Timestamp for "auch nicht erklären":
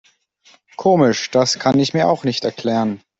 2.09-3.03